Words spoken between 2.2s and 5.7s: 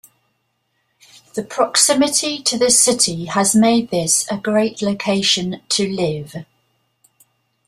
to the City has made this a great location